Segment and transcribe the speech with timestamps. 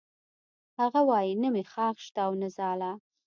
[0.79, 2.91] هغه وایی نه مې خاښ شته او نه ځاله